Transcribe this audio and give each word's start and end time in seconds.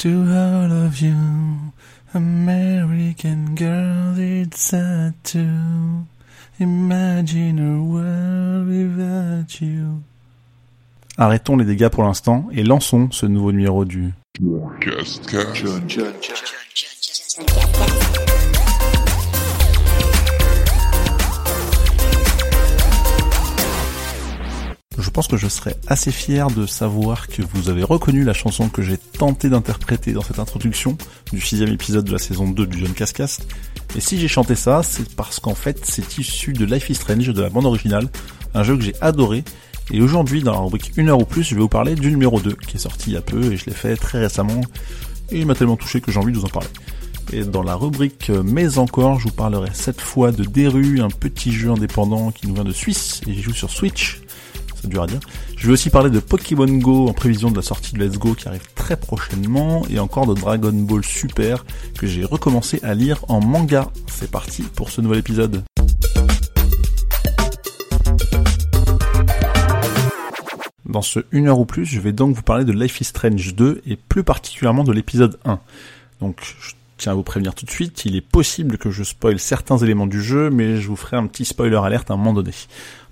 To 0.00 0.08
all 0.08 0.72
of 0.86 0.98
you, 1.02 1.14
American 2.14 3.54
girls, 3.54 4.18
it's 4.18 4.58
sad 4.58 5.12
to 5.24 6.06
imagine 6.58 7.58
a 7.58 7.84
world 7.84 8.66
without 8.66 9.60
you. 9.60 10.00
Arrêtons 11.18 11.58
les 11.58 11.66
dégâts 11.66 11.90
pour 11.90 12.04
l'instant 12.04 12.48
et 12.50 12.62
lançons 12.62 13.10
ce 13.10 13.26
nouveau 13.26 13.52
numéro 13.52 13.84
du 13.84 14.14
Je 25.10 25.12
pense 25.12 25.26
que 25.26 25.36
je 25.36 25.48
serais 25.48 25.74
assez 25.88 26.12
fier 26.12 26.52
de 26.52 26.66
savoir 26.66 27.26
que 27.26 27.42
vous 27.42 27.68
avez 27.68 27.82
reconnu 27.82 28.22
la 28.22 28.32
chanson 28.32 28.68
que 28.68 28.80
j'ai 28.80 28.96
tenté 28.96 29.48
d'interpréter 29.48 30.12
dans 30.12 30.22
cette 30.22 30.38
introduction 30.38 30.96
du 31.32 31.40
sixième 31.40 31.72
épisode 31.72 32.04
de 32.04 32.12
la 32.12 32.18
saison 32.18 32.48
2 32.48 32.64
du 32.64 32.78
John 32.78 32.92
Cascast. 32.92 33.44
Et 33.96 34.00
si 34.00 34.20
j'ai 34.20 34.28
chanté 34.28 34.54
ça, 34.54 34.84
c'est 34.84 35.16
parce 35.16 35.40
qu'en 35.40 35.56
fait 35.56 35.80
c'est 35.82 36.16
issu 36.16 36.52
de 36.52 36.64
Life 36.64 36.90
is 36.90 36.94
Strange, 36.94 37.26
de 37.26 37.42
la 37.42 37.48
bande 37.50 37.66
originale, 37.66 38.08
un 38.54 38.62
jeu 38.62 38.76
que 38.76 38.84
j'ai 38.84 38.94
adoré. 39.00 39.42
Et 39.90 40.00
aujourd'hui, 40.00 40.44
dans 40.44 40.52
la 40.52 40.60
rubrique 40.60 40.92
1 40.96 41.08
heure 41.08 41.18
ou 41.18 41.24
plus, 41.24 41.42
je 41.42 41.56
vais 41.56 41.60
vous 41.60 41.68
parler 41.68 41.96
du 41.96 42.08
numéro 42.08 42.38
2, 42.38 42.52
qui 42.68 42.76
est 42.76 42.80
sorti 42.80 43.10
il 43.10 43.14
y 43.14 43.16
a 43.16 43.20
peu, 43.20 43.52
et 43.52 43.56
je 43.56 43.66
l'ai 43.66 43.74
fait 43.74 43.96
très 43.96 44.20
récemment, 44.20 44.60
et 45.32 45.40
il 45.40 45.46
m'a 45.46 45.56
tellement 45.56 45.76
touché 45.76 46.00
que 46.00 46.12
j'ai 46.12 46.20
envie 46.20 46.32
de 46.32 46.38
vous 46.38 46.44
en 46.44 46.50
parler. 46.50 46.68
Et 47.32 47.42
dans 47.42 47.64
la 47.64 47.74
rubrique 47.74 48.30
Mais 48.44 48.78
encore, 48.78 49.18
je 49.18 49.24
vous 49.24 49.34
parlerai 49.34 49.70
cette 49.72 50.00
fois 50.00 50.30
de 50.30 50.44
Deru, 50.44 51.00
un 51.00 51.10
petit 51.10 51.52
jeu 51.52 51.72
indépendant 51.72 52.30
qui 52.30 52.46
nous 52.46 52.54
vient 52.54 52.62
de 52.62 52.72
Suisse, 52.72 53.22
et 53.26 53.34
j'y 53.34 53.42
joue 53.42 53.52
sur 53.52 53.70
Switch, 53.70 54.20
à 54.84 55.06
dire. 55.06 55.20
Je 55.56 55.66
vais 55.66 55.72
aussi 55.72 55.90
parler 55.90 56.10
de 56.10 56.20
Pokémon 56.20 56.66
Go 56.66 57.08
en 57.08 57.12
prévision 57.12 57.50
de 57.50 57.56
la 57.56 57.62
sortie 57.62 57.94
de 57.94 57.98
Let's 57.98 58.18
Go 58.18 58.34
qui 58.34 58.48
arrive 58.48 58.66
très 58.74 58.96
prochainement 58.96 59.82
et 59.90 59.98
encore 59.98 60.26
de 60.26 60.34
Dragon 60.34 60.72
Ball 60.72 61.04
Super 61.04 61.64
que 61.98 62.06
j'ai 62.06 62.24
recommencé 62.24 62.80
à 62.82 62.94
lire 62.94 63.24
en 63.28 63.40
manga. 63.40 63.90
C'est 64.06 64.30
parti 64.30 64.62
pour 64.62 64.90
ce 64.90 65.00
nouvel 65.00 65.18
épisode. 65.18 65.62
Dans 70.86 71.02
ce 71.02 71.20
1 71.32 71.46
heure 71.46 71.60
ou 71.60 71.66
plus, 71.66 71.84
je 71.84 72.00
vais 72.00 72.12
donc 72.12 72.34
vous 72.34 72.42
parler 72.42 72.64
de 72.64 72.72
Life 72.72 73.00
is 73.00 73.04
Strange 73.04 73.54
2 73.54 73.82
et 73.86 73.96
plus 73.96 74.24
particulièrement 74.24 74.82
de 74.82 74.92
l'épisode 74.92 75.38
1. 75.44 75.60
Donc 76.20 76.56
je 76.60 76.72
tiens 77.00 77.12
à 77.12 77.14
vous 77.14 77.22
prévenir 77.22 77.54
tout 77.54 77.64
de 77.64 77.70
suite, 77.70 78.04
il 78.04 78.14
est 78.14 78.20
possible 78.20 78.78
que 78.78 78.90
je 78.90 79.02
spoil 79.02 79.38
certains 79.38 79.78
éléments 79.78 80.06
du 80.06 80.22
jeu, 80.22 80.50
mais 80.50 80.76
je 80.76 80.88
vous 80.88 80.96
ferai 80.96 81.16
un 81.16 81.26
petit 81.26 81.44
spoiler 81.44 81.76
alerte 81.76 82.10
à 82.10 82.14
un 82.14 82.16
moment 82.16 82.34
donné. 82.34 82.52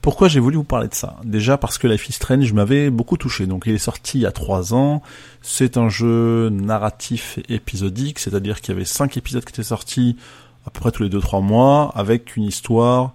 Pourquoi 0.01 0.29
j'ai 0.29 0.41
voulu 0.41 0.57
vous 0.57 0.65
parler 0.65 0.89
de 0.89 0.95
ça? 0.95 1.17
Déjà 1.25 1.57
parce 1.57 1.77
que 1.79 1.89
Life 1.89 2.09
is 2.09 2.13
Strange 2.13 2.53
m'avait 2.53 2.91
beaucoup 2.91 3.17
touché. 3.17 3.47
Donc 3.47 3.65
il 3.67 3.75
est 3.75 3.79
sorti 3.79 4.19
il 4.19 4.23
y 4.23 4.27
a 4.27 4.33
trois 4.33 4.73
ans. 4.73 5.03
C'est 5.43 5.77
un 5.77 5.89
jeu 5.89 6.51
narratif 6.51 7.41
épisodique, 7.49 8.19
c'est-à-dire 8.19 8.61
qu'il 8.61 8.75
y 8.75 8.77
avait 8.77 8.85
cinq 8.85 9.17
épisodes 9.17 9.45
qui 9.45 9.53
étaient 9.53 9.63
sortis 9.65 10.17
à 10.67 10.71
peu 10.71 10.81
près 10.81 10.93
tous 10.93 11.03
les 11.03 11.09
deux 11.09 11.21
trois 11.21 11.41
mois, 11.41 11.91
avec 11.95 12.37
une 12.37 12.45
histoire 12.45 13.13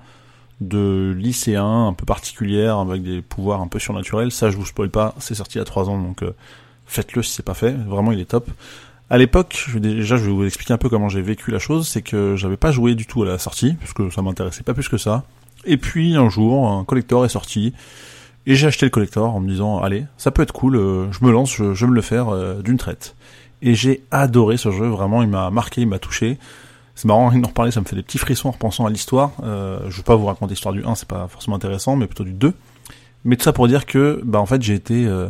de 0.60 1.16
lycéen 1.18 1.88
un 1.88 1.94
peu 1.94 2.06
particulière, 2.06 2.78
avec 2.78 3.04
des 3.04 3.22
pouvoirs 3.22 3.62
un 3.62 3.68
peu 3.68 3.80
surnaturels. 3.80 4.32
Ça, 4.32 4.50
je 4.50 4.58
vous 4.58 4.66
spoil 4.66 4.90
pas. 4.90 5.16
C'est 5.20 5.36
sorti 5.36 5.58
il 5.58 5.60
y 5.60 5.62
a 5.62 5.66
trois 5.66 5.90
ans, 5.90 6.02
donc 6.02 6.24
euh, 6.24 6.34
faites-le 6.86 7.24
si 7.24 7.32
c'est 7.32 7.44
pas 7.44 7.54
fait. 7.54 7.72
Vraiment, 7.72 8.12
il 8.12 8.20
est 8.20 8.26
top. 8.30 8.50
À 9.10 9.18
l'époque, 9.18 9.70
déjà, 9.76 10.18
je 10.18 10.26
vais 10.26 10.32
vous 10.32 10.46
expliquer 10.46 10.74
un 10.74 10.78
peu 10.78 10.90
comment 10.90 11.10
j'ai 11.10 11.22
vécu 11.22 11.52
la 11.52 11.60
chose. 11.60 11.88
C'est 11.88 12.02
que 12.02 12.36
j'avais 12.36 12.58
pas 12.58 12.72
joué 12.72 12.96
du 12.96 13.06
tout 13.06 13.24
à 13.24 13.26
la 13.26 13.38
sortie, 13.38 13.74
parce 13.74 13.94
que 13.94 14.10
ça 14.10 14.22
m'intéressait 14.22 14.64
pas 14.64 14.74
plus 14.74 14.90
que 14.90 14.98
ça. 14.98 15.24
Et 15.66 15.78
puis 15.78 16.16
un 16.16 16.30
jour, 16.30 16.70
un 16.70 16.84
collector 16.84 17.26
est 17.26 17.30
sorti, 17.30 17.74
et 18.46 18.56
j'ai 18.56 18.68
acheté 18.68 18.86
le 18.86 18.90
collector 18.90 19.36
en 19.36 19.40
me 19.40 19.48
disant, 19.48 19.80
allez, 19.80 20.06
ça 20.18 20.32
peut 20.32 20.42
être 20.42 20.52
cool, 20.52 20.76
euh, 20.76 21.12
je 21.12 21.24
me 21.26 21.32
lance, 21.32 21.56
je, 21.56 21.64
vais 21.64 21.88
me 21.88 21.96
le 21.96 22.02
faire 22.02 22.30
euh, 22.30 22.62
d'une 22.62 22.78
traite. 22.78 23.16
Et 23.62 23.76
j'ai 23.76 24.04
adoré 24.12 24.58
ce 24.58 24.72
jeu, 24.72 24.88
vraiment, 24.88 25.22
il 25.22 25.30
m'a 25.30 25.50
marqué, 25.50 25.82
il 25.82 25.88
m'a 25.88 26.00
touché. 26.00 26.38
C'est 26.96 27.06
marrant 27.06 27.32
d'en 27.32 27.48
reparler, 27.48 27.72
ça 27.72 27.80
me 27.80 27.86
fait 27.86 27.96
des 27.96 28.04
petits 28.04 28.18
frissons 28.18 28.50
en 28.50 28.52
repensant 28.52 28.86
à 28.86 28.90
l'histoire. 28.90 29.32
Euh, 29.44 29.80
je 29.90 29.98
vais 29.98 30.04
pas 30.04 30.16
vous 30.16 30.26
raconter 30.26 30.52
l'histoire 30.52 30.74
du 30.74 30.84
1, 30.84 30.96
c'est 30.96 31.08
pas 31.08 31.28
forcément 31.28 31.56
intéressant, 31.56 31.96
mais 31.96 32.06
plutôt 32.06 32.24
du 32.24 32.34
2. 32.34 32.54
Mais 33.26 33.38
tout 33.38 33.44
ça 33.44 33.54
pour 33.54 33.68
dire 33.68 33.86
que, 33.86 34.22
bah 34.24 34.40
en 34.40 34.46
fait, 34.46 34.62
j'ai 34.62 34.74
été 34.74 35.06
euh, 35.06 35.30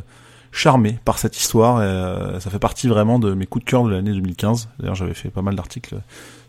charmé 0.54 1.00
par 1.04 1.20
cette 1.20 1.38
histoire. 1.38 1.82
Et, 1.82 1.86
euh, 1.86 2.40
ça 2.40 2.50
fait 2.50 2.60
partie 2.60 2.88
vraiment 2.88 3.20
de 3.20 3.34
mes 3.34 3.46
coups 3.46 3.66
de 3.66 3.70
cœur 3.70 3.84
de 3.84 3.90
l'année 3.90 4.12
2015. 4.12 4.70
D'ailleurs, 4.80 4.96
j'avais 4.96 5.16
fait 5.16 5.30
pas 5.30 5.42
mal 5.42 5.56
d'articles 5.56 5.96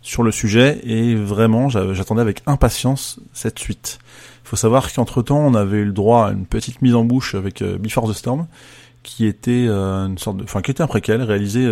sur 0.02 0.22
le 0.22 0.30
sujet 0.30 0.80
et 0.84 1.16
vraiment, 1.16 1.70
j'attendais 1.70 2.20
avec 2.20 2.42
impatience 2.46 3.18
cette 3.32 3.58
suite. 3.58 3.98
Il 4.44 4.48
faut 4.48 4.56
savoir 4.56 4.92
qu'entre 4.92 5.22
temps, 5.22 5.38
on 5.38 5.54
avait 5.54 5.78
eu 5.78 5.86
le 5.86 5.92
droit 5.92 6.28
à 6.28 6.32
une 6.32 6.44
petite 6.44 6.82
mise 6.82 6.94
en 6.94 7.04
bouche 7.04 7.34
avec 7.34 7.62
euh, 7.62 7.78
Before 7.78 8.08
the 8.08 8.12
Storm, 8.12 8.46
qui 9.02 9.24
était 9.24 9.64
euh, 9.66 10.06
une 10.06 10.18
sorte 10.18 10.36
de, 10.36 10.44
enfin, 10.44 10.60
qui 10.60 10.70
était 10.70 10.82
un 10.82 10.86
préquel 10.86 11.22
réalisé 11.22 11.66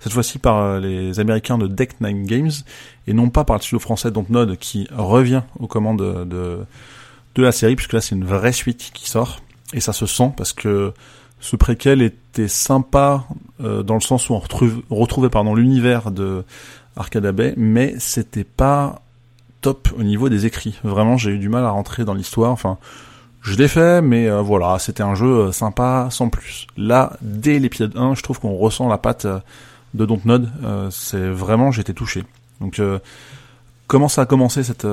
cette 0.00 0.12
fois-ci 0.12 0.38
par 0.38 0.80
les 0.80 1.20
Américains 1.20 1.58
de 1.58 1.66
Deck 1.66 2.00
Nine 2.00 2.24
Games 2.24 2.50
et 3.06 3.12
non 3.12 3.28
pas 3.28 3.44
par 3.44 3.56
le 3.56 3.62
studio 3.62 3.78
français 3.78 4.10
Dontnod 4.10 4.56
qui 4.56 4.88
revient 4.94 5.42
aux 5.58 5.66
commandes 5.66 5.98
de, 5.98 6.24
de, 6.24 6.58
de 7.34 7.42
la 7.42 7.52
série 7.52 7.76
puisque 7.76 7.94
là 7.94 8.00
c'est 8.00 8.14
une 8.14 8.24
vraie 8.26 8.52
suite 8.52 8.90
qui 8.92 9.08
sort 9.08 9.40
et 9.72 9.80
ça 9.80 9.94
se 9.94 10.04
sent 10.04 10.32
parce 10.36 10.52
que 10.52 10.92
ce 11.40 11.56
préquel 11.56 12.02
était 12.02 12.48
sympa 12.48 13.24
euh, 13.62 13.82
dans 13.82 13.94
le 13.94 14.00
sens 14.00 14.28
où 14.28 14.34
on 14.34 14.38
retrouve, 14.38 14.82
retrouvait 14.90 15.30
pardon 15.30 15.54
l'univers 15.54 16.10
de 16.10 16.44
Arcade 16.96 17.26
Bay, 17.26 17.54
mais 17.56 17.94
c'était 17.98 18.44
pas 18.44 19.02
top 19.60 19.88
au 19.98 20.02
niveau 20.02 20.28
des 20.28 20.46
écrits. 20.46 20.78
Vraiment, 20.82 21.16
j'ai 21.16 21.32
eu 21.32 21.38
du 21.38 21.48
mal 21.48 21.64
à 21.64 21.70
rentrer 21.70 22.04
dans 22.04 22.14
l'histoire. 22.14 22.52
Enfin, 22.52 22.78
je 23.42 23.56
l'ai 23.56 23.68
fait, 23.68 24.02
mais 24.02 24.28
euh, 24.28 24.40
voilà, 24.40 24.78
c'était 24.78 25.02
un 25.02 25.14
jeu 25.14 25.26
euh, 25.26 25.52
sympa 25.52 26.08
sans 26.10 26.28
plus. 26.28 26.66
Là, 26.76 27.16
dès 27.20 27.58
l'épisode 27.58 27.96
1, 27.96 28.14
je 28.14 28.22
trouve 28.22 28.40
qu'on 28.40 28.56
ressent 28.56 28.88
la 28.88 28.98
patte 28.98 29.26
de 29.94 30.06
Dontnod. 30.06 30.50
c'est 30.90 31.28
vraiment, 31.28 31.70
j'étais 31.70 31.94
touché. 31.94 32.24
Donc, 32.60 32.80
comment 33.86 34.08
ça 34.08 34.22
a 34.22 34.26
commencé 34.26 34.62
cette, 34.62 34.86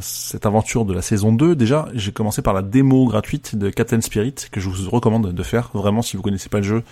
cette 0.00 0.46
aventure 0.46 0.84
de 0.84 0.94
la 0.94 1.02
saison 1.02 1.32
2 1.32 1.54
Déjà, 1.54 1.88
j'ai 1.94 2.12
commencé 2.12 2.42
par 2.42 2.54
la 2.54 2.62
démo 2.62 3.06
gratuite 3.06 3.56
de 3.56 3.70
Captain 3.70 4.00
Spirit, 4.00 4.34
que 4.50 4.60
je 4.60 4.68
vous 4.68 4.90
recommande 4.90 5.32
de 5.32 5.42
faire. 5.42 5.70
Vraiment, 5.74 6.02
si 6.02 6.16
vous 6.16 6.22
connaissez 6.22 6.48
pas 6.48 6.58
le 6.58 6.64
jeu, 6.64 6.82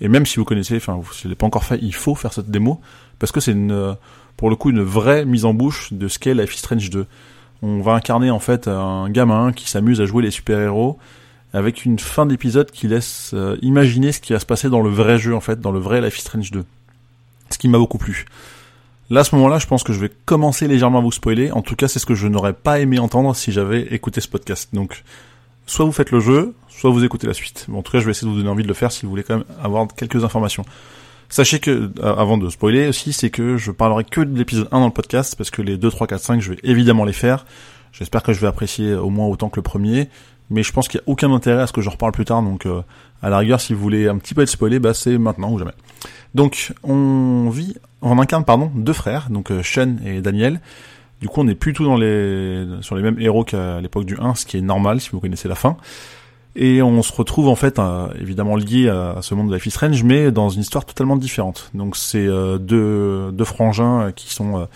et 0.00 0.08
même 0.08 0.26
si 0.26 0.36
vous 0.36 0.44
connaissez, 0.44 0.76
enfin, 0.76 0.94
vous 0.94 1.10
l'avez 1.24 1.36
pas 1.36 1.46
encore 1.46 1.64
fait, 1.64 1.78
il 1.82 1.94
faut 1.94 2.14
faire 2.14 2.32
cette 2.32 2.50
démo 2.50 2.80
parce 3.18 3.32
que 3.32 3.40
c'est 3.40 3.52
une, 3.52 3.96
pour 4.36 4.50
le 4.50 4.56
coup, 4.56 4.70
une 4.70 4.82
vraie 4.82 5.24
mise 5.24 5.44
en 5.44 5.54
bouche 5.54 5.92
de 5.92 6.08
ce 6.08 6.18
qu'est 6.18 6.34
Life 6.34 6.54
is 6.54 6.58
Strange 6.58 6.90
2. 6.90 7.06
On 7.62 7.80
va 7.80 7.92
incarner 7.92 8.30
en 8.30 8.40
fait 8.40 8.68
un 8.68 9.08
gamin 9.08 9.52
qui 9.52 9.68
s'amuse 9.68 10.00
à 10.00 10.06
jouer 10.06 10.22
les 10.22 10.30
super-héros 10.30 10.98
avec 11.52 11.84
une 11.84 11.98
fin 11.98 12.26
d'épisode 12.26 12.70
qui 12.70 12.88
laisse 12.88 13.30
euh, 13.32 13.56
imaginer 13.62 14.10
ce 14.10 14.20
qui 14.20 14.32
va 14.32 14.40
se 14.40 14.46
passer 14.46 14.68
dans 14.68 14.82
le 14.82 14.90
vrai 14.90 15.18
jeu 15.18 15.36
en 15.36 15.40
fait, 15.40 15.60
dans 15.60 15.70
le 15.70 15.78
vrai 15.78 16.00
Life 16.00 16.18
is 16.18 16.22
Strange 16.22 16.50
2. 16.50 16.64
Ce 17.50 17.58
qui 17.58 17.68
m'a 17.68 17.78
beaucoup 17.78 17.98
plu. 17.98 18.26
Là, 19.10 19.20
à 19.20 19.24
ce 19.24 19.34
moment-là, 19.36 19.58
je 19.58 19.66
pense 19.66 19.82
que 19.82 19.92
je 19.92 20.00
vais 20.00 20.10
commencer 20.24 20.66
légèrement 20.66 20.98
à 20.98 21.02
vous 21.02 21.12
spoiler. 21.12 21.52
En 21.52 21.62
tout 21.62 21.76
cas, 21.76 21.88
c'est 21.88 21.98
ce 21.98 22.06
que 22.06 22.14
je 22.14 22.26
n'aurais 22.26 22.54
pas 22.54 22.80
aimé 22.80 22.98
entendre 22.98 23.34
si 23.36 23.52
j'avais 23.52 23.82
écouté 23.94 24.20
ce 24.20 24.28
podcast. 24.28 24.70
Donc, 24.72 25.04
soit 25.66 25.84
vous 25.84 25.92
faites 25.92 26.10
le 26.10 26.20
jeu, 26.20 26.54
soit 26.68 26.90
vous 26.90 27.04
écoutez 27.04 27.26
la 27.26 27.34
suite. 27.34 27.66
Bon, 27.68 27.78
en 27.78 27.82
tout 27.82 27.92
cas, 27.92 28.00
je 28.00 28.04
vais 28.04 28.12
essayer 28.12 28.26
de 28.26 28.32
vous 28.32 28.38
donner 28.38 28.50
envie 28.50 28.62
de 28.62 28.68
le 28.68 28.74
faire 28.74 28.92
si 28.92 29.02
vous 29.02 29.10
voulez 29.10 29.22
quand 29.22 29.36
même 29.36 29.44
avoir 29.62 29.86
quelques 29.88 30.24
informations. 30.24 30.64
Sachez 31.28 31.58
que, 31.58 31.90
euh, 31.98 32.16
avant 32.16 32.38
de 32.38 32.48
spoiler 32.48 32.88
aussi, 32.88 33.12
c'est 33.12 33.30
que 33.30 33.56
je 33.56 33.70
parlerai 33.72 34.04
que 34.04 34.20
de 34.20 34.36
l'épisode 34.38 34.68
1 34.72 34.80
dans 34.80 34.86
le 34.86 34.92
podcast, 34.92 35.34
parce 35.36 35.50
que 35.50 35.62
les 35.62 35.76
2, 35.76 35.90
3, 35.90 36.06
4, 36.06 36.22
5, 36.22 36.40
je 36.40 36.52
vais 36.52 36.58
évidemment 36.62 37.04
les 37.04 37.12
faire. 37.12 37.44
J'espère 37.92 38.22
que 38.22 38.32
je 38.32 38.40
vais 38.40 38.46
apprécier 38.46 38.94
au 38.94 39.10
moins 39.10 39.26
autant 39.26 39.48
que 39.48 39.56
le 39.56 39.62
premier, 39.62 40.08
mais 40.50 40.62
je 40.62 40.72
pense 40.72 40.88
qu'il 40.88 40.98
n'y 40.98 41.04
a 41.04 41.10
aucun 41.10 41.32
intérêt 41.32 41.62
à 41.62 41.66
ce 41.66 41.72
que 41.72 41.80
je 41.80 41.90
reparle 41.90 42.12
plus 42.12 42.24
tard, 42.24 42.42
donc 42.42 42.66
euh, 42.66 42.82
à 43.22 43.30
la 43.30 43.38
rigueur, 43.38 43.60
si 43.60 43.74
vous 43.74 43.80
voulez 43.80 44.08
un 44.08 44.18
petit 44.18 44.34
peu 44.34 44.42
être 44.42 44.48
spoilé, 44.48 44.78
bah 44.78 44.94
c'est 44.94 45.18
maintenant 45.18 45.52
ou 45.52 45.58
jamais. 45.58 45.72
Donc, 46.34 46.72
on 46.82 47.48
vit, 47.50 47.76
on 48.02 48.18
incarne, 48.18 48.44
pardon, 48.44 48.70
deux 48.74 48.92
frères, 48.92 49.28
donc 49.30 49.50
euh, 49.50 49.62
et 50.04 50.20
Daniel. 50.20 50.60
Du 51.20 51.28
coup, 51.28 51.40
on 51.40 51.48
est 51.48 51.54
plutôt 51.54 51.84
dans 51.84 51.96
les, 51.96 52.66
sur 52.82 52.96
les 52.96 53.02
mêmes 53.02 53.18
héros 53.18 53.44
qu'à 53.44 53.80
l'époque 53.80 54.04
du 54.04 54.16
1, 54.18 54.34
ce 54.34 54.44
qui 54.44 54.58
est 54.58 54.62
normal 54.62 55.00
si 55.00 55.10
vous 55.10 55.20
connaissez 55.20 55.48
la 55.48 55.54
fin. 55.54 55.76
Et 56.56 56.82
on 56.82 57.02
se 57.02 57.12
retrouve 57.12 57.48
en 57.48 57.56
fait 57.56 57.78
euh, 57.78 58.08
évidemment 58.20 58.56
lié 58.56 58.88
à, 58.88 59.18
ce 59.22 59.34
monde 59.34 59.48
de 59.48 59.54
Life 59.54 59.66
is 59.66 59.70
Strange, 59.70 60.04
mais 60.04 60.30
dans 60.30 60.50
une 60.50 60.60
histoire 60.60 60.84
totalement 60.84 61.16
différente. 61.16 61.70
Donc 61.74 61.96
c'est 61.96 62.26
euh, 62.26 62.58
deux, 62.58 63.32
deux 63.32 63.44
frangins 63.44 64.12
qui 64.14 64.32
sont 64.32 64.68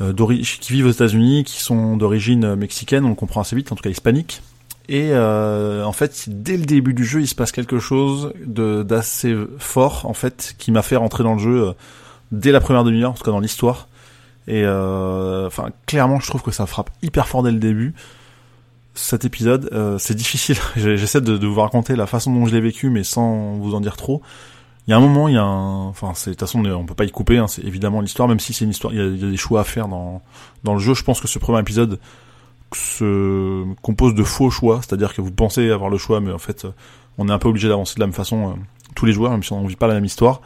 euh, 0.00 0.12
qui 0.12 0.72
vivent 0.72 0.86
aux 0.86 0.90
États-Unis, 0.90 1.44
qui 1.44 1.60
sont 1.60 1.96
d'origine 1.96 2.56
mexicaine, 2.56 3.04
on 3.04 3.10
le 3.10 3.14
comprend 3.14 3.42
assez 3.42 3.54
vite, 3.54 3.70
en 3.70 3.76
tout 3.76 3.82
cas 3.82 3.90
hispanique. 3.90 4.42
Et 4.88 5.14
en 5.14 5.92
fait, 5.92 6.24
dès 6.28 6.56
le 6.56 6.64
début 6.64 6.94
du 6.94 7.04
jeu, 7.04 7.20
il 7.20 7.26
se 7.26 7.34
passe 7.34 7.52
quelque 7.52 7.78
chose 7.78 8.32
d'assez 8.46 9.36
fort, 9.58 10.06
en 10.06 10.14
fait, 10.14 10.54
qui 10.58 10.72
m'a 10.72 10.82
fait 10.82 10.96
rentrer 10.96 11.24
dans 11.24 11.34
le 11.34 11.40
jeu 11.40 11.74
dès 12.32 12.52
la 12.52 12.60
première 12.60 12.84
demi-heure, 12.84 13.10
en 13.10 13.14
tout 13.14 13.24
cas 13.24 13.30
dans 13.30 13.40
l'histoire. 13.40 13.88
Et 14.46 14.66
enfin, 14.66 15.70
clairement, 15.86 16.20
je 16.20 16.26
trouve 16.26 16.42
que 16.42 16.52
ça 16.52 16.64
frappe 16.66 16.90
hyper 17.02 17.28
fort 17.28 17.42
dès 17.42 17.52
le 17.52 17.58
début 17.58 17.94
cet 18.98 19.24
épisode, 19.24 19.68
euh, 19.72 19.98
c'est 19.98 20.14
difficile. 20.14 20.56
J'essaie 20.76 21.20
de, 21.20 21.46
vous 21.46 21.60
raconter 21.60 21.96
la 21.96 22.06
façon 22.06 22.32
dont 22.32 22.46
je 22.46 22.54
l'ai 22.54 22.60
vécu, 22.60 22.90
mais 22.90 23.04
sans 23.04 23.54
vous 23.54 23.74
en 23.74 23.80
dire 23.80 23.96
trop. 23.96 24.22
Il 24.86 24.90
y 24.90 24.94
a 24.94 24.96
un 24.96 25.00
moment, 25.00 25.28
il 25.28 25.34
y 25.34 25.38
a 25.38 25.42
un, 25.42 25.86
enfin, 25.86 26.12
de 26.12 26.30
toute 26.30 26.40
façon, 26.40 26.64
on 26.64 26.86
peut 26.86 26.94
pas 26.94 27.04
y 27.04 27.10
couper. 27.10 27.38
Hein, 27.38 27.46
c'est 27.46 27.62
évidemment 27.62 28.00
l'histoire, 28.00 28.28
même 28.28 28.40
si 28.40 28.52
c'est 28.52 28.64
une 28.64 28.70
histoire, 28.70 28.92
il 28.92 28.98
y, 28.98 29.24
a, 29.24 29.30
des 29.30 29.36
choix 29.36 29.60
à 29.60 29.64
faire 29.64 29.88
dans 29.88 30.22
dans 30.64 30.74
le 30.74 30.80
jeu. 30.80 30.94
Je 30.94 31.04
pense 31.04 31.20
que 31.20 31.28
ce 31.28 31.38
premier 31.38 31.60
épisode 31.60 31.98
se 32.74 33.64
compose 33.82 34.14
de 34.14 34.22
faux 34.22 34.50
choix, 34.50 34.80
c'est-à-dire 34.82 35.14
que 35.14 35.20
vous 35.20 35.32
pensez 35.32 35.70
avoir 35.70 35.90
le 35.90 35.98
choix, 35.98 36.20
mais 36.20 36.32
en 36.32 36.38
fait, 36.38 36.66
on 37.18 37.28
est 37.28 37.32
un 37.32 37.38
peu 37.38 37.48
obligé 37.48 37.68
d'avancer 37.68 37.96
de 37.96 38.00
la 38.00 38.06
même 38.06 38.14
façon 38.14 38.48
euh, 38.48 38.52
tous 38.94 39.04
les 39.04 39.12
joueurs, 39.12 39.32
même 39.32 39.42
si 39.42 39.52
on 39.52 39.62
ne 39.62 39.68
vit 39.68 39.76
pas 39.76 39.88
la 39.88 39.94
même 39.94 40.04
histoire. 40.04 40.40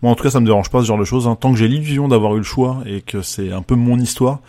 moi 0.00 0.12
en 0.12 0.14
tout 0.14 0.22
cas 0.22 0.30
ça 0.30 0.40
me 0.40 0.46
dérange 0.46 0.70
pas 0.70 0.80
ce 0.80 0.86
genre 0.86 0.98
de 0.98 1.04
choses. 1.04 1.26
Hein. 1.26 1.36
Tant 1.36 1.52
que 1.52 1.58
j'ai 1.58 1.68
l'illusion 1.68 2.08
d'avoir 2.08 2.34
eu 2.34 2.38
le 2.38 2.44
choix 2.44 2.78
et 2.86 3.02
que 3.02 3.20
c'est 3.22 3.52
un 3.52 3.62
peu 3.62 3.74
mon 3.74 3.98
histoire, 3.98 4.40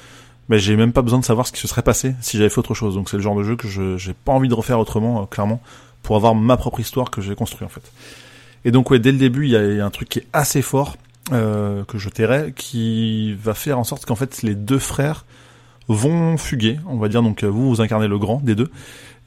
mais 0.49 0.59
j'ai 0.59 0.75
même 0.75 0.93
pas 0.93 1.01
besoin 1.01 1.19
de 1.19 1.25
savoir 1.25 1.47
ce 1.47 1.51
qui 1.51 1.59
se 1.59 1.67
serait 1.67 1.81
passé 1.81 2.15
si 2.21 2.37
j'avais 2.37 2.49
fait 2.49 2.59
autre 2.59 2.73
chose. 2.73 2.95
Donc 2.95 3.09
c'est 3.09 3.17
le 3.17 3.23
genre 3.23 3.35
de 3.35 3.43
jeu 3.43 3.55
que 3.55 3.67
je 3.67 3.97
j'ai 3.97 4.13
pas 4.13 4.31
envie 4.31 4.49
de 4.49 4.53
refaire 4.53 4.79
autrement, 4.79 5.23
euh, 5.23 5.25
clairement, 5.25 5.61
pour 6.03 6.15
avoir 6.15 6.35
ma 6.35 6.57
propre 6.57 6.79
histoire 6.79 7.09
que 7.09 7.21
j'ai 7.21 7.35
construit 7.35 7.65
en 7.65 7.69
fait. 7.69 7.91
Et 8.65 8.71
donc 8.71 8.91
ouais, 8.91 8.99
dès 8.99 9.11
le 9.11 9.17
début, 9.17 9.45
il 9.45 9.51
y, 9.51 9.57
a 9.57 9.85
un 9.85 9.89
truc 9.89 10.07
qui 10.07 10.19
est 10.19 10.27
assez 10.31 10.61
fort 10.61 10.95
euh, 11.31 11.83
que 11.85 11.97
je 11.97 12.09
tairai, 12.09 12.53
qui 12.55 13.33
va 13.33 13.53
faire 13.53 13.79
en 13.79 13.83
sorte 13.83 14.05
qu'en 14.05 14.15
fait 14.15 14.41
les 14.41 14.55
deux 14.55 14.79
frères 14.79 15.25
vont 15.87 16.37
fuguer, 16.37 16.79
on 16.87 16.97
va 16.97 17.09
dire. 17.09 17.21
Donc 17.21 17.43
vous, 17.43 17.69
vous 17.69 17.81
incarnez 17.81 18.07
le 18.07 18.17
grand 18.17 18.41
des 18.43 18.55
deux. 18.55 18.71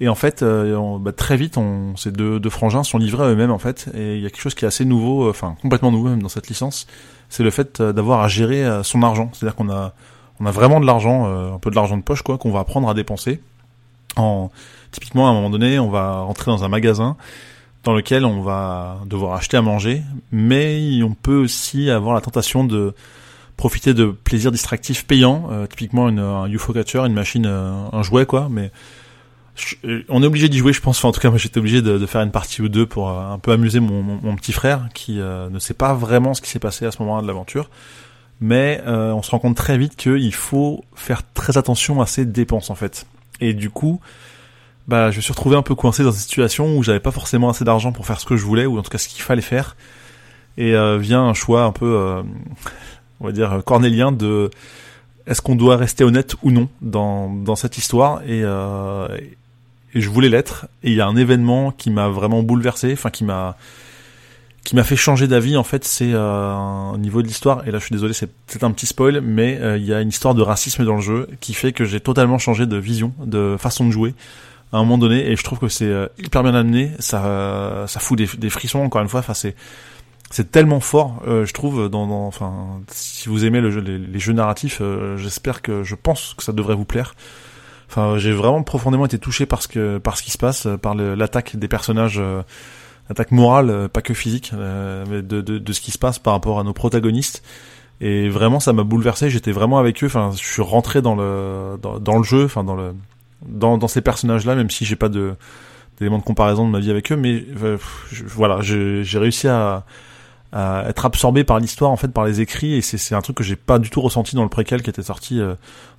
Et 0.00 0.08
en 0.08 0.14
fait, 0.14 0.43
euh, 0.43 0.99
bah, 0.99 1.12
très 1.12 1.37
vite, 1.37 1.56
on, 1.56 1.97
ces 1.97 2.12
deux, 2.12 2.38
deux 2.38 2.50
frangins 2.50 2.85
sont 2.85 2.99
livrés 2.99 3.25
à 3.25 3.29
eux-mêmes 3.29 3.50
en 3.50 3.58
fait. 3.58 3.88
Et 3.94 4.17
il 4.17 4.23
y 4.23 4.26
a 4.26 4.31
quelque 4.31 4.43
chose 4.43 4.55
qui 4.55 4.64
est 4.64 4.69
assez 4.69 4.85
nouveau, 4.85 5.29
enfin 5.31 5.56
complètement 5.62 5.91
nouveau 5.91 6.08
même 6.11 6.23
dans 6.23 6.29
cette 6.29 6.49
licence, 6.49 6.87
c'est 7.29 7.43
le 7.43 7.50
fait 7.50 7.81
d'avoir 7.81 8.20
à 8.20 8.29
gérer 8.29 8.64
son 8.82 9.03
argent. 9.03 9.31
C'est-à-dire 9.32 9.56
qu'on 9.56 9.70
a 9.70 9.94
on 10.41 10.47
a 10.47 10.50
vraiment 10.50 10.81
de 10.81 10.87
l'argent, 10.87 11.26
euh, 11.26 11.55
un 11.55 11.58
peu 11.58 11.70
de 11.70 11.75
l'argent 11.75 11.97
de 11.97 12.03
poche, 12.03 12.23
quoi, 12.23 12.38
qu'on 12.38 12.50
va 12.50 12.61
apprendre 12.61 12.88
à 12.88 12.94
dépenser. 12.94 13.41
En, 14.17 14.50
typiquement, 14.93 15.29
à 15.29 15.31
un 15.31 15.35
moment 15.35 15.50
donné, 15.50 15.79
on 15.79 15.91
va 15.91 16.20
rentrer 16.20 16.50
dans 16.50 16.64
un 16.64 16.69
magasin 16.69 17.17
dans 17.85 17.94
lequel 17.94 18.25
on 18.25 18.43
va 18.43 18.99
devoir 19.06 19.35
acheter 19.35 19.56
à 19.56 19.62
manger, 19.62 20.03
mais 20.32 21.03
on 21.03 21.14
peut 21.14 21.37
aussi 21.37 21.88
avoir 21.88 22.14
la 22.14 22.20
tentation 22.20 22.64
de 22.64 22.94
profiter 23.56 23.94
de 23.94 24.06
plaisirs 24.06 24.53
distractifs 24.53 25.06
payants, 25.06 25.49
euh, 25.50 25.67
typiquement 25.67 26.08
une, 26.08 26.19
un 26.19 26.47
UFO 26.49 26.73
catcher, 26.73 26.99
une 27.00 27.14
machine, 27.14 27.47
euh, 27.47 27.87
un 27.93 28.03
jouet, 28.03 28.26
quoi, 28.26 28.49
mais 28.50 28.70
on 30.11 30.23
est 30.23 30.26
obligé 30.26 30.50
d'y 30.50 30.58
jouer, 30.58 30.75
je 30.75 30.82
pense. 30.82 30.99
Enfin, 30.99 31.08
en 31.08 31.12
tout 31.12 31.20
cas, 31.20 31.31
moi, 31.31 31.38
j'étais 31.38 31.58
obligé 31.58 31.81
de, 31.81 32.05
faire 32.05 32.20
une 32.20 32.31
partie 32.31 32.61
ou 32.61 32.69
deux 32.69 32.85
pour 32.85 33.08
un 33.08 33.38
peu 33.38 33.53
amuser 33.53 33.81
mon, 33.81 34.03
mon, 34.03 34.37
petit 34.37 34.53
frère 34.53 34.88
qui 34.93 35.14
ne 35.14 35.58
sait 35.58 35.73
pas 35.73 35.94
vraiment 35.94 36.35
ce 36.35 36.43
qui 36.43 36.50
s'est 36.50 36.58
passé 36.58 36.85
à 36.85 36.91
ce 36.91 37.00
moment-là 37.00 37.23
de 37.23 37.26
l'aventure 37.26 37.70
mais 38.41 38.82
euh, 38.87 39.12
on 39.12 39.23
se 39.23 39.31
rend 39.31 39.38
compte 39.38 39.56
très 39.56 39.79
vite 39.79 39.97
qu'il 39.97 40.35
faut 40.35 40.85
faire 40.94 41.23
très 41.32 41.58
attention 41.58 42.00
à 42.00 42.06
ses 42.06 42.25
dépenses 42.25 42.70
en 42.70 42.75
fait. 42.75 43.06
Et 43.41 43.55
du 43.55 43.70
coup, 43.70 44.00
bah, 44.88 45.11
je 45.11 45.17
me 45.17 45.23
suis 45.23 45.32
retrouvé 45.32 45.56
un 45.56 45.62
peu 45.62 45.75
coincé 45.75 46.03
dans 46.03 46.11
une 46.11 46.19
situation 46.19 46.76
où 46.76 46.82
j'avais 46.82 47.00
pas 47.00 47.11
forcément 47.11 47.49
assez 47.50 47.64
d'argent 47.64 47.93
pour 47.93 48.06
faire 48.06 48.20
ce 48.20 48.26
que 48.26 48.37
je 48.37 48.44
voulais, 48.44 48.67
ou 48.67 48.79
en 48.79 48.82
tout 48.82 48.91
cas 48.91 48.99
ce 48.99 49.08
qu'il 49.08 49.23
fallait 49.23 49.43
faire. 49.43 49.76
Et 50.58 50.75
euh, 50.75 50.97
vient 50.97 51.23
un 51.23 51.35
choix 51.35 51.64
un 51.64 51.73
peu, 51.73 51.87
euh, 51.87 52.23
on 53.21 53.27
va 53.27 53.33
dire, 53.33 53.63
cornélien 53.65 54.13
de 54.13 54.51
est-ce 55.27 55.43
qu'on 55.43 55.57
doit 55.57 55.77
rester 55.77 56.05
honnête 56.05 56.37
ou 56.43 56.51
non 56.51 56.69
dans, 56.83 57.29
dans 57.29 57.57
cette 57.57 57.79
histoire 57.79 58.23
et, 58.29 58.45
et 59.97 60.01
je 60.03 60.11
voulais 60.11 60.29
l'être. 60.29 60.67
Et 60.85 60.91
il 60.91 60.97
y 60.97 61.01
a 61.01 61.07
un 61.07 61.17
événement 61.17 61.73
qui 61.73 61.91
m'a 61.91 62.09
vraiment 62.09 62.43
bouleversé, 62.43 62.93
enfin 62.93 63.11
qui 63.11 63.25
m'a 63.25 63.57
qui 64.63 64.75
m'a 64.75 64.83
fait 64.83 64.97
changer 64.97 65.29
d'avis 65.29 65.57
en 65.57 65.63
fait 65.63 65.85
c'est 65.85 66.11
euh, 66.13 66.55
au 66.93 66.99
niveau 66.99 67.23
de 67.23 67.27
l'histoire. 67.27 67.67
Et 67.67 67.71
là 67.71 67.79
je 67.79 67.85
suis 67.85 67.95
désolé 67.95 68.13
c'est 68.13 68.27
peut-être 68.27 68.65
un 68.65 68.73
petit 68.73 68.87
spoil 68.87 69.21
mais 69.23 69.59
euh, 69.61 69.79
il 69.79 69.87
y 69.87 69.95
a 69.95 70.01
une 70.03 70.11
histoire 70.11 70.35
de 70.35 70.43
racisme 70.43 70.85
dans 70.85 70.97
le 70.97 71.01
jeu 71.01 71.29
qui 71.41 71.55
fait 71.55 71.73
que 71.73 71.85
j'ai 71.85 72.01
totalement 72.01 72.39
changé 72.39 72.67
de 72.67 72.77
vision 72.77 73.15
de 73.25 73.57
façon 73.59 73.87
de 73.87 73.91
jouer 73.91 74.15
à 74.73 74.77
un 74.77 74.81
moment 74.81 74.99
donné. 74.99 75.31
Et 75.31 75.37
je 75.37 75.43
trouve 75.43 75.61
que 75.61 75.69
c'est 75.69 75.87
euh, 75.87 76.09
hyper 76.19 76.43
bien 76.43 76.55
amené. 76.55 76.91
Ça 76.99 77.85
ça 77.87 78.01
fout 78.01 78.19
des, 78.19 78.29
des 78.37 78.51
frissons 78.51 78.81
encore 78.81 79.01
une 79.01 79.09
fois. 79.09 79.21
Enfin 79.21 79.35
c'est 79.35 79.55
c'est 80.31 80.50
tellement 80.50 80.81
fort 80.81 81.23
je 81.26 81.52
trouve 81.52 81.88
dans, 81.88 82.06
dans, 82.06 82.26
enfin 82.26 82.81
si 82.88 83.28
vous 83.28 83.44
aimez 83.44 83.61
le 83.61 83.70
jeu, 83.70 83.81
les, 83.81 84.19
jeux 84.19 84.32
narratifs 84.32 84.82
j'espère 85.17 85.62
que 85.62 85.84
je 85.84 85.94
pense 85.94 86.34
que 86.37 86.43
ça 86.43 86.52
devrait 86.52 86.75
vous 86.75 86.84
plaire 86.84 87.14
enfin 87.88 88.19
j'ai 88.19 88.32
vraiment 88.32 88.62
profondément 88.64 89.06
été 89.06 89.19
touché 89.19 89.46
par 89.46 89.62
ce 89.62 89.69
que 89.69 89.99
par 89.99 90.17
ce 90.17 90.25
qui 90.25 90.32
se 90.32 90.38
passe 90.38 90.67
par 90.82 90.94
l'attaque 90.96 91.56
des 91.56 91.69
personnages 91.69 92.20
attaque 93.11 93.31
morale, 93.31 93.70
euh, 93.70 93.88
pas 93.88 94.02
que 94.02 94.14
physique, 94.14 94.52
euh, 94.55 95.05
mais 95.08 95.23
de, 95.23 95.40
de, 95.40 95.58
de, 95.58 95.73
ce 95.73 95.81
qui 95.81 95.90
se 95.90 95.99
passe 95.99 96.19
par 96.19 96.32
rapport 96.32 96.58
à 96.58 96.64
nos 96.64 96.72
protagonistes. 96.72 97.43
Et 98.00 98.29
vraiment, 98.29 98.61
ça 98.61 98.72
m'a 98.72 98.84
bouleversé. 98.84 99.31
J'étais 99.31 99.52
vraiment 99.52 99.79
avec 99.79 100.02
eux. 100.02 100.06
Enfin, 100.06 100.31
je 100.32 100.46
suis 100.46 100.62
rentré 100.62 101.00
dans 101.02 101.14
le 101.14 101.79
dans, 101.81 102.19
le 102.19 102.25
jeu, 102.25 102.44
enfin 102.44 102.62
dans 102.62 102.75
le 102.75 102.94
dans, 103.46 103.79
dans 103.79 103.88
ces 103.88 104.02
personnages-là, 104.02 104.55
même 104.55 104.70
si 104.70 104.84
j'ai 104.84 104.96
pas 104.96 105.08
de 105.08 105.34
d'éléments 105.99 106.19
de 106.19 106.22
comparaison 106.22 106.67
de 106.67 106.70
ma 106.70 106.79
vie 106.79 106.90
avec 106.90 107.11
eux. 107.11 107.17
Mais 107.17 107.44
euh, 107.62 107.79
voilà, 108.26 108.61
j'ai 108.61 109.19
réussi 109.19 109.49
à, 109.49 109.84
à 110.56 110.88
être 110.88 111.05
absorbé 111.05 111.44
par 111.44 111.58
l'histoire 111.58 111.91
en 111.91 111.97
fait 111.97 112.08
par 112.08 112.25
les 112.25 112.41
écrits 112.41 112.75
et 112.75 112.81
c'est 112.81 113.14
un 113.14 113.20
truc 113.20 113.37
que 113.37 113.44
j'ai 113.44 113.56
pas 113.56 113.79
du 113.79 113.91
tout 113.91 114.00
ressenti 114.00 114.37
dans 114.37 114.43
le 114.43 114.49
préquel 114.49 114.82
qui 114.82 114.91
était 114.91 115.03
sorti 115.03 115.41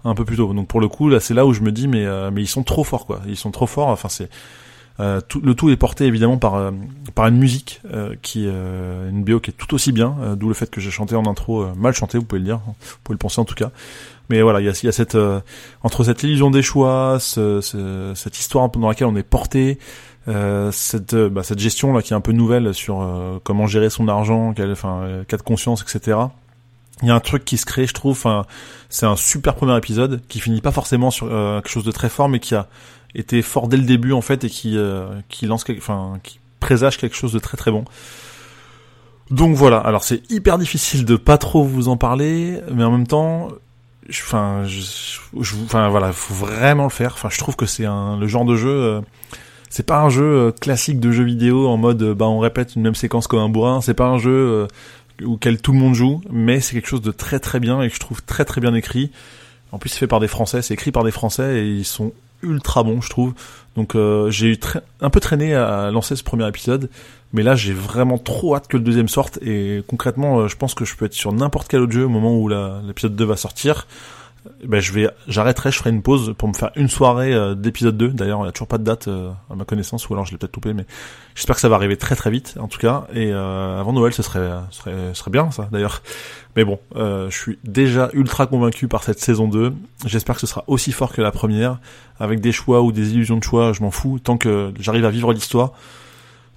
un 0.04 0.16
peu 0.16 0.26
plus 0.26 0.38
tôt. 0.38 0.54
Donc 0.54 0.68
pour 0.68 0.80
le 0.80 0.88
coup 0.88 1.10
là 1.10 1.20
c'est 1.20 1.34
là 1.34 1.46
où 1.46 1.54
je 1.54 1.62
me 1.62 1.72
dis 1.72 1.88
mais 1.88 2.06
mais 2.32 2.42
ils 2.42 2.48
sont 2.48 2.64
trop 2.64 2.84
forts 2.84 3.06
quoi. 3.06 3.22
Ils 3.28 3.38
sont 3.38 3.52
trop 3.52 3.68
forts. 3.68 3.90
Enfin 3.90 4.10
c'est 4.10 4.30
euh, 5.00 5.22
tout, 5.22 5.42
le 5.42 5.54
tout 5.54 5.70
est 5.70 5.76
porté 5.76 6.06
évidemment 6.06 6.38
par 6.38 6.56
euh, 6.56 6.72
par 7.14 7.28
une 7.28 7.38
musique 7.38 7.82
euh, 7.94 8.16
qui 8.24 8.46
une 8.46 9.24
BO 9.24 9.40
qui 9.40 9.52
est 9.52 9.54
tout 9.54 9.74
aussi 9.76 9.92
bien, 9.92 10.16
d'où 10.36 10.48
le 10.48 10.54
fait 10.54 10.70
que 10.70 10.82
j'ai 10.82 10.92
chanté 10.92 11.16
en 11.16 11.26
intro 11.26 11.68
mal 11.76 11.94
chanté, 11.94 12.18
vous 12.18 12.26
pouvez 12.26 12.40
le 12.40 12.46
dire, 12.46 12.60
vous 12.66 12.74
pouvez 13.04 13.14
le 13.14 13.20
penser 13.20 13.40
en 13.40 13.46
tout 13.46 13.56
cas. 13.56 13.72
Mais 14.30 14.42
voilà, 14.42 14.60
il 14.60 14.66
y 14.66 14.70
a, 14.70 14.74
y 14.84 14.88
a, 14.88 14.92
cette 14.92 15.18
entre 15.84 16.04
cette 16.04 16.24
illusion 16.24 16.52
des 16.52 16.62
choix, 16.62 17.18
ce, 17.20 17.62
ce, 17.62 18.12
cette 18.16 18.38
histoire 18.40 18.70
dans 18.70 18.90
laquelle 18.90 19.08
on 19.08 19.16
est 19.16 19.24
porté, 19.24 19.78
cette 20.72 21.16
bah, 21.16 21.44
cette 21.44 21.60
gestion 21.60 21.94
là 21.94 22.02
qui 22.02 22.14
est 22.14 22.16
un 22.16 22.22
peu 22.22 22.34
nouvelle 22.34 22.74
sur 22.74 23.40
comment 23.44 23.68
gérer 23.68 23.90
son 23.90 24.08
argent, 24.08 24.54
quel, 24.54 24.72
enfin 24.72 25.24
cas 25.28 25.38
de 25.38 25.42
conscience, 25.42 25.84
etc. 25.84 26.18
Il 27.04 27.08
y 27.08 27.12
a 27.12 27.16
un 27.16 27.20
truc 27.20 27.46
qui 27.46 27.58
se 27.58 27.66
crée, 27.66 27.86
je 27.86 27.94
trouve. 27.94 28.14
Enfin, 28.14 28.46
c'est 28.90 29.06
un 29.06 29.16
super 29.16 29.56
premier 29.56 29.78
épisode 29.78 30.22
qui 30.28 30.40
finit 30.40 30.62
pas 30.62 30.72
forcément 30.72 31.12
sur 31.12 31.28
quelque 31.30 31.70
chose 31.70 31.86
de 31.86 31.92
très 31.92 32.10
fort, 32.10 32.28
mais 32.28 32.40
qui 32.40 32.56
a 32.56 32.68
était 33.18 33.42
fort 33.42 33.68
dès 33.68 33.78
le 33.78 33.84
début 33.84 34.14
en 34.14 34.22
fait 34.22 34.44
et 34.44 34.50
qui 34.50 34.78
euh, 34.78 35.08
qui 35.28 35.48
lance 35.48 35.66
enfin 35.78 36.20
qui 36.24 36.40
présage 36.60 36.98
quelque 36.98 37.16
chose 37.16 37.34
de 37.34 37.40
très 37.40 37.58
très 37.58 37.72
bon. 37.72 37.86
Donc 39.30 39.56
voilà, 39.56 39.80
alors 39.80 40.04
c'est 40.04 40.30
hyper 40.32 40.58
difficile 40.58 41.04
de 41.04 41.18
pas 41.18 41.38
trop 41.38 41.64
vous 41.64 41.90
en 41.90 41.98
parler, 41.98 42.62
mais 42.72 42.86
en 42.86 42.92
même 42.92 43.08
temps, 43.08 43.50
enfin, 44.10 44.64
je, 44.66 45.56
enfin 45.66 45.90
voilà, 45.90 46.14
faut 46.14 46.34
vraiment 46.34 46.86
le 46.86 46.90
faire. 46.90 47.12
Enfin, 47.14 47.28
je 47.30 47.38
trouve 47.38 47.58
que 47.58 47.66
c'est 47.66 47.86
un 47.86 48.18
le 48.18 48.28
genre 48.28 48.46
de 48.46 48.56
jeu. 48.56 49.02
Euh, 49.68 49.70
c'est 49.70 49.86
pas 49.86 50.02
un 50.02 50.10
jeu 50.10 50.24
euh, 50.24 50.52
classique 50.52 51.00
de 51.00 51.12
jeu 51.12 51.24
vidéo 51.24 51.68
en 51.68 51.78
mode 51.78 52.04
bah 52.14 52.26
on 52.26 52.40
répète 52.40 52.76
une 52.76 52.82
même 52.82 52.96
séquence 52.96 53.28
comme 53.28 53.40
un 53.40 53.50
bourrin. 53.50 53.82
C'est 53.82 53.94
pas 53.94 54.08
un 54.08 54.18
jeu 54.18 54.68
auquel 55.24 55.62
tout 55.62 55.72
le 55.72 55.80
monde 55.80 55.94
joue, 55.94 56.22
mais 56.32 56.60
c'est 56.60 56.74
quelque 56.74 56.88
chose 56.88 57.02
de 57.02 57.12
très 57.12 57.40
très 57.40 57.60
bien 57.60 57.82
et 57.82 57.90
que 57.90 57.96
je 57.96 58.00
trouve 58.00 58.24
très 58.24 58.46
très 58.46 58.62
bien 58.62 58.74
écrit. 58.74 59.12
En 59.72 59.80
plus, 59.80 59.90
c'est 59.90 60.00
fait 60.00 60.08
par 60.08 60.20
des 60.20 60.28
Français, 60.28 60.62
c'est 60.62 60.74
écrit 60.74 60.92
par 60.92 61.04
des 61.04 61.12
Français 61.12 61.60
et 61.60 61.68
ils 61.68 61.86
sont 61.86 62.14
ultra 62.42 62.84
bon, 62.84 63.02
je 63.02 63.10
trouve. 63.10 63.34
Donc 63.76 63.96
euh, 63.96 64.30
j'ai 64.32 64.48
eu 64.54 64.60
un 65.02 65.10
peu 65.10 65.20
traîné 65.20 65.54
à 65.54 65.92
lancer 65.92 66.16
ce 66.16 66.24
premier 66.24 66.48
épisode, 66.48 66.90
mais 67.34 67.44
là 67.44 67.56
j'ai 67.56 67.74
vraiment 67.74 68.18
trop 68.18 68.56
hâte 68.56 68.68
que 68.68 68.78
le 68.78 68.84
deuxième 68.84 69.08
sorte. 69.08 69.40
Et 69.42 69.84
concrètement, 69.88 70.40
euh, 70.40 70.48
je 70.48 70.56
pense 70.56 70.74
que 70.74 70.86
je 70.86 70.96
peux 70.96 71.06
être 71.06 71.14
sur 71.14 71.34
n'importe 71.34 71.68
quel 71.68 71.82
autre 71.82 71.92
jeu 71.92 72.06
au 72.06 72.10
moment 72.10 72.38
où 72.38 72.48
l'épisode 72.50 73.16
2 73.16 73.26
va 73.26 73.36
sortir. 73.36 73.88
Ben 74.66 74.80
je 74.80 74.92
vais, 74.92 75.10
j'arrêterai, 75.28 75.72
je 75.72 75.78
ferai 75.78 75.90
une 75.90 76.02
pause 76.02 76.34
pour 76.38 76.48
me 76.48 76.54
faire 76.54 76.72
une 76.76 76.90
soirée 76.90 77.34
euh, 77.34 77.56
d'épisode 77.56 77.98
2. 77.98 78.10
D'ailleurs, 78.10 78.40
il 78.40 78.44
n'y 78.44 78.50
a 78.50 78.52
toujours 78.52 78.68
pas 78.68 78.78
de 78.78 78.84
date 78.84 79.08
à 79.08 79.56
ma 79.56 79.66
connaissance, 79.66 80.10
ou 80.10 80.14
alors 80.14 80.26
je 80.26 80.32
l'ai 80.32 80.38
peut-être 80.38 80.56
loupé, 80.56 80.74
mais 80.74 80.86
j'espère 81.36 81.56
que 81.56 81.62
ça 81.62 81.70
va 81.70 81.76
arriver 81.76 81.98
très 81.98 82.16
très 82.16 82.32
vite, 82.32 82.56
en 82.60 82.68
tout 82.68 82.80
cas. 82.80 83.08
Et 83.14 83.32
avant 83.32 83.94
Noël, 83.94 84.14
ce 84.14 84.24
serait, 84.24 84.50
ce 84.72 84.78
serait, 84.80 84.96
ce 85.14 85.20
serait 85.20 85.32
bien 85.32 85.52
ça, 85.52 85.68
d'ailleurs. 85.72 86.02
Mais 86.58 86.66
bon, 86.66 86.80
euh, 86.96 87.30
je 87.30 87.38
suis 87.38 87.60
déjà 87.64 88.10
ultra 88.14 88.48
convaincu 88.48 88.88
par 88.88 89.04
cette 89.04 89.20
saison 89.20 89.48
2. 89.48 89.76
J'espère 90.08 90.34
que 90.36 90.42
ce 90.42 90.48
sera 90.48 90.64
aussi 90.66 90.92
fort 90.92 91.14
que 91.14 91.22
la 91.22 91.32
première, 91.32 91.78
avec 92.20 92.40
des 92.40 92.52
choix 92.52 92.82
ou 92.82 92.92
des 92.92 93.14
illusions 93.14 93.38
de 93.38 93.44
choix, 93.44 93.74
je 93.74 93.84
m'en 93.84 93.92
fous. 93.92 94.18
Tant 94.18 94.38
que 94.38 94.74
j'arrive 94.80 95.06
à 95.06 95.12
vivre 95.12 95.32
l'histoire, 95.34 95.74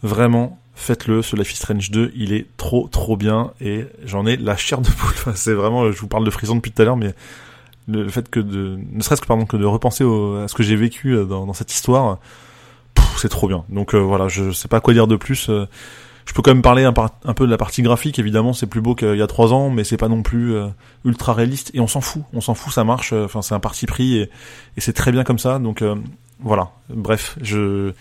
vraiment, 0.02 0.58
faites-le. 0.74 1.20
Ce 1.20 1.36
Life 1.36 1.52
is 1.52 1.56
Strange 1.56 1.90
2, 1.90 2.12
il 2.16 2.32
est 2.32 2.46
trop 2.56 2.88
trop 2.90 3.18
bien 3.18 3.52
et 3.60 3.84
j'en 4.06 4.24
ai 4.24 4.38
la 4.38 4.56
chair 4.56 4.80
de 4.80 4.88
poule. 4.88 5.12
c'est 5.34 5.52
vraiment, 5.52 5.92
je 5.92 6.00
vous 6.00 6.08
parle 6.08 6.24
de 6.24 6.30
frison 6.30 6.54
depuis 6.54 6.72
tout 6.72 6.80
à 6.80 6.86
l'heure, 6.86 6.96
mais 6.96 7.14
le, 7.88 8.08
fait 8.08 8.28
que 8.28 8.40
de, 8.40 8.78
ne 8.92 9.02
serait-ce 9.02 9.20
que 9.20 9.26
pardon, 9.26 9.46
que 9.46 9.56
de 9.56 9.64
repenser 9.64 10.04
à 10.04 10.48
ce 10.48 10.54
que 10.54 10.62
j'ai 10.62 10.76
vécu 10.76 11.14
euh, 11.14 11.24
dans, 11.24 11.52
cette 11.52 11.72
histoire, 11.72 12.18
c'est 13.16 13.28
trop 13.28 13.48
bien. 13.48 13.64
Donc 13.68 13.94
euh, 13.94 13.98
voilà, 13.98 14.28
je 14.28 14.52
sais 14.52 14.68
pas 14.68 14.80
quoi 14.80 14.94
dire 14.94 15.06
de 15.06 15.16
plus. 15.16 15.50
Je 16.30 16.32
peux 16.32 16.42
quand 16.42 16.52
même 16.52 16.62
parler 16.62 16.84
un, 16.84 16.92
peu 16.92 17.44
de 17.44 17.50
la 17.50 17.56
partie 17.56 17.82
graphique. 17.82 18.20
Évidemment, 18.20 18.52
c'est 18.52 18.68
plus 18.68 18.80
beau 18.80 18.94
qu'il 18.94 19.16
y 19.16 19.22
a 19.22 19.26
trois 19.26 19.52
ans, 19.52 19.68
mais 19.68 19.82
c'est 19.82 19.96
pas 19.96 20.06
non 20.06 20.22
plus 20.22 20.54
euh, 20.54 20.68
ultra 21.04 21.34
réaliste. 21.34 21.72
Et 21.74 21.80
on 21.80 21.88
s'en 21.88 22.00
fout. 22.00 22.22
On 22.32 22.40
s'en 22.40 22.54
fout, 22.54 22.72
ça 22.72 22.84
marche. 22.84 23.12
Euh, 23.12 23.24
enfin, 23.24 23.42
c'est 23.42 23.52
un 23.52 23.58
parti 23.58 23.84
pris 23.86 24.18
et, 24.18 24.30
c'est 24.78 24.92
très 24.92 25.10
bien 25.10 25.24
comme 25.24 25.40
ça. 25.40 25.58
Donc 25.58 25.82
euh, 25.82 25.96
voilà. 26.38 26.70
Bref, 26.88 27.36
je 27.42 27.92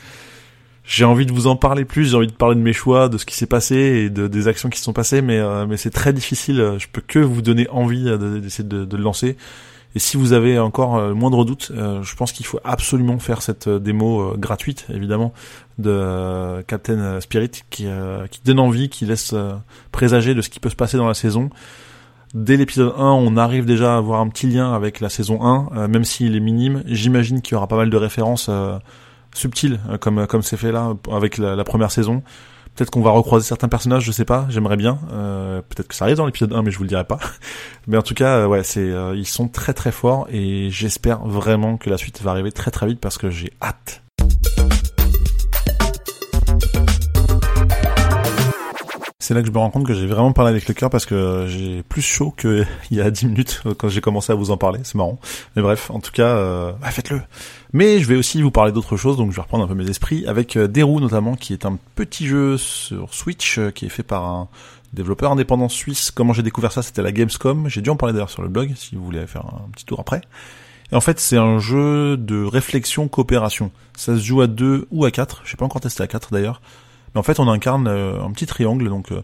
j'ai 0.89 1.05
envie 1.05 1.27
de 1.27 1.31
vous 1.31 1.45
en 1.45 1.55
parler 1.55 1.85
plus. 1.85 2.09
J'ai 2.09 2.17
envie 2.17 2.27
de 2.27 2.31
parler 2.31 2.55
de 2.55 2.61
mes 2.61 2.73
choix, 2.73 3.09
de 3.09 3.19
ce 3.19 3.25
qui 3.25 3.35
s'est 3.35 3.45
passé 3.45 3.75
et 3.75 4.09
de, 4.09 4.27
des 4.27 4.47
actions 4.47 4.69
qui 4.69 4.79
se 4.79 4.83
sont 4.83 4.93
passées, 4.93 5.21
mais 5.21 5.39
mais 5.67 5.77
c'est 5.77 5.91
très 5.91 6.13
difficile. 6.13 6.75
Je 6.79 6.87
peux 6.91 7.01
que 7.05 7.19
vous 7.19 7.43
donner 7.43 7.69
envie 7.69 8.05
d'essayer 8.41 8.67
de, 8.67 8.85
de, 8.85 8.97
le 8.97 9.03
lancer. 9.03 9.37
Et 9.95 9.99
si 9.99 10.17
vous 10.17 10.33
avez 10.33 10.57
encore 10.57 10.99
le 10.99 11.13
moindre 11.13 11.45
doute, 11.45 11.71
je 11.75 12.15
pense 12.15 12.31
qu'il 12.31 12.45
faut 12.45 12.59
absolument 12.63 13.19
faire 13.19 13.43
cette 13.43 13.69
démo 13.69 14.33
gratuite, 14.37 14.87
évidemment, 14.91 15.31
de 15.79 16.61
Captain 16.67 17.19
Spirit 17.21 17.51
qui, 17.69 17.87
euh, 17.87 18.27
qui 18.27 18.41
donne 18.45 18.59
envie, 18.59 18.89
qui 18.89 19.05
laisse 19.05 19.31
euh, 19.33 19.53
présager 19.91 20.35
de 20.35 20.41
ce 20.41 20.49
qui 20.49 20.59
peut 20.59 20.69
se 20.69 20.75
passer 20.75 20.97
dans 20.97 21.07
la 21.07 21.13
saison. 21.13 21.49
Dès 22.33 22.57
l'épisode 22.57 22.93
1, 22.97 23.03
on 23.03 23.37
arrive 23.37 23.65
déjà 23.65 23.95
à 23.95 23.97
avoir 23.97 24.19
un 24.19 24.27
petit 24.27 24.47
lien 24.47 24.73
avec 24.73 24.99
la 24.99 25.09
saison 25.09 25.43
1, 25.43 25.69
euh, 25.75 25.87
même 25.87 26.03
s'il 26.03 26.35
est 26.35 26.41
minime. 26.41 26.83
J'imagine 26.85 27.41
qu'il 27.41 27.53
y 27.53 27.55
aura 27.55 27.67
pas 27.67 27.77
mal 27.77 27.89
de 27.89 27.97
références 27.97 28.51
subtiles, 29.33 29.79
comme 29.99 30.27
comme 30.27 30.41
c'est 30.41 30.57
fait 30.57 30.71
là 30.71 30.95
avec 31.11 31.37
la, 31.37 31.63
première 31.63 31.91
saison. 31.91 32.23
Peut-être 32.75 32.91
qu'on 32.91 33.01
va 33.01 33.11
recroiser 33.11 33.45
certains 33.45 33.67
personnages, 33.67 34.03
je 34.03 34.11
sais 34.13 34.23
pas, 34.23 34.45
j'aimerais 34.47 34.77
bien. 34.77 34.99
Euh, 35.11 35.61
peut-être 35.61 35.89
que 35.89 35.95
ça 35.95 36.05
arrive 36.05 36.15
dans 36.15 36.25
l'épisode 36.25 36.53
1, 36.53 36.61
mais 36.61 36.71
je 36.71 36.77
vous 36.77 36.83
le 36.83 36.89
dirai 36.89 37.03
pas. 37.03 37.19
mais 37.87 37.97
en 37.97 38.01
tout 38.01 38.13
cas, 38.13 38.37
euh, 38.37 38.47
ouais, 38.47 38.63
c'est, 38.63 38.79
euh, 38.79 39.17
ils 39.17 39.27
sont 39.27 39.49
très 39.49 39.73
très 39.73 39.91
forts 39.91 40.27
et 40.31 40.69
j'espère 40.69 41.19
vraiment 41.25 41.75
que 41.75 41.89
la 41.89 41.97
suite 41.97 42.21
va 42.21 42.31
arriver 42.31 42.53
très 42.53 42.71
très 42.71 42.87
vite 42.87 43.01
parce 43.01 43.17
que 43.17 43.29
j'ai 43.29 43.51
hâte. 43.61 44.01
C'est 49.29 49.35
là 49.35 49.41
que 49.41 49.47
je 49.47 49.51
me 49.51 49.59
rends 49.59 49.69
compte 49.69 49.85
que 49.85 49.93
j'ai 49.93 50.07
vraiment 50.07 50.33
parlé 50.33 50.49
avec 50.49 50.67
le 50.67 50.73
cœur 50.73 50.89
parce 50.89 51.05
que 51.05 51.45
j'ai 51.47 51.83
plus 51.83 52.01
chaud 52.01 52.31
qu'il 52.31 52.65
y 52.89 52.99
a 52.99 53.11
10 53.11 53.27
minutes 53.27 53.61
quand 53.77 53.87
j'ai 53.87 54.01
commencé 54.01 54.31
à 54.31 54.35
vous 54.35 54.49
en 54.49 54.57
parler. 54.57 54.79
C'est 54.81 54.95
marrant. 54.95 55.19
Mais 55.55 55.61
bref, 55.61 55.91
en 55.91 55.99
tout 55.99 56.11
cas, 56.11 56.29
euh, 56.29 56.71
bah, 56.81 56.89
faites-le. 56.89 57.21
Mais 57.71 57.99
je 57.99 58.07
vais 58.07 58.15
aussi 58.15 58.41
vous 58.41 58.49
parler 58.49 58.71
d'autres 58.71 58.97
choses, 58.97 59.17
donc 59.17 59.29
je 59.29 59.35
vais 59.35 59.43
reprendre 59.43 59.65
un 59.65 59.67
peu 59.67 59.75
mes 59.75 59.87
esprits 59.87 60.25
avec 60.25 60.57
euh, 60.57 60.67
Deru 60.67 60.99
notamment, 60.99 61.35
qui 61.35 61.53
est 61.53 61.67
un 61.67 61.77
petit 61.93 62.25
jeu 62.25 62.57
sur 62.57 63.13
Switch 63.13 63.59
euh, 63.59 63.69
qui 63.69 63.85
est 63.85 63.89
fait 63.89 64.01
par 64.01 64.25
un 64.25 64.47
développeur 64.93 65.31
indépendant 65.31 65.69
suisse. 65.69 66.09
Comment 66.09 66.33
j'ai 66.33 66.41
découvert 66.41 66.71
ça 66.71 66.81
C'était 66.81 67.03
la 67.03 67.11
Gamescom. 67.11 67.69
J'ai 67.69 67.81
dû 67.81 67.91
en 67.91 67.97
parler 67.97 68.13
d'ailleurs 68.13 68.31
sur 68.31 68.41
le 68.41 68.49
blog 68.49 68.73
si 68.75 68.95
vous 68.95 69.05
voulez 69.05 69.27
faire 69.27 69.45
un 69.45 69.69
petit 69.73 69.85
tour 69.85 69.99
après. 69.99 70.21
Et 70.91 70.95
en 70.95 71.01
fait, 71.01 71.19
c'est 71.19 71.37
un 71.37 71.59
jeu 71.59 72.17
de 72.17 72.43
réflexion 72.43 73.07
coopération. 73.07 73.69
Ça 73.95 74.15
se 74.15 74.23
joue 74.23 74.41
à 74.41 74.47
deux 74.47 74.87
ou 74.89 75.05
à 75.05 75.11
quatre. 75.11 75.43
Je 75.45 75.51
sais 75.51 75.57
pas 75.57 75.65
encore 75.65 75.81
testé 75.81 76.01
à 76.01 76.07
quatre 76.07 76.33
d'ailleurs. 76.33 76.61
Mais 77.13 77.19
en 77.19 77.23
fait, 77.23 77.39
on 77.39 77.47
incarne 77.47 77.87
euh, 77.87 78.21
un 78.23 78.31
petit 78.31 78.45
triangle, 78.45 78.87
donc 78.89 79.11
euh, 79.11 79.21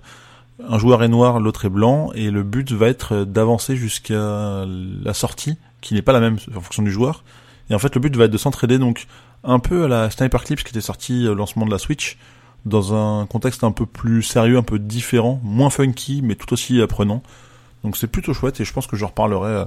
un 0.67 0.77
joueur 0.77 1.03
est 1.03 1.07
noir, 1.07 1.39
l'autre 1.39 1.65
est 1.65 1.69
blanc, 1.69 2.11
et 2.15 2.31
le 2.31 2.43
but 2.43 2.71
va 2.71 2.87
être 2.87 3.23
d'avancer 3.23 3.75
jusqu'à 3.75 4.65
la 4.65 5.13
sortie, 5.13 5.57
qui 5.81 5.93
n'est 5.93 6.01
pas 6.01 6.13
la 6.13 6.19
même 6.19 6.37
en 6.55 6.61
fonction 6.61 6.83
du 6.83 6.91
joueur. 6.91 7.23
Et 7.69 7.75
en 7.75 7.79
fait, 7.79 7.93
le 7.95 8.01
but 8.01 8.15
va 8.15 8.25
être 8.25 8.31
de 8.31 8.37
s'entraider, 8.37 8.77
donc 8.77 9.07
un 9.43 9.59
peu 9.59 9.85
à 9.85 9.87
la 9.87 10.09
Sniper 10.09 10.43
Clips 10.43 10.63
qui 10.63 10.69
était 10.69 10.81
sortie 10.81 11.27
au 11.27 11.35
lancement 11.35 11.65
de 11.65 11.71
la 11.71 11.77
Switch, 11.77 12.17
dans 12.65 12.95
un 12.95 13.27
contexte 13.27 13.63
un 13.63 13.71
peu 13.71 13.85
plus 13.85 14.23
sérieux, 14.23 14.57
un 14.57 14.63
peu 14.63 14.79
différent, 14.79 15.39
moins 15.43 15.69
funky, 15.69 16.21
mais 16.23 16.35
tout 16.35 16.51
aussi 16.53 16.81
apprenant. 16.81 17.21
Donc 17.83 17.97
c'est 17.97 18.07
plutôt 18.07 18.33
chouette, 18.33 18.59
et 18.59 18.65
je 18.65 18.73
pense 18.73 18.87
que 18.87 18.95
je 18.95 19.05
reparlerai 19.05 19.51
euh, 19.51 19.65